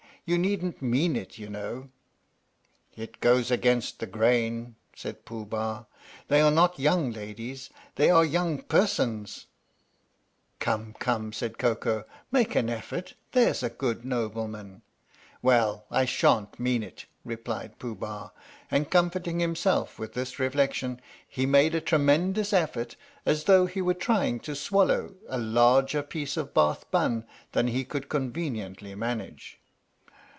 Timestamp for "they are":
6.27-6.51, 7.95-8.23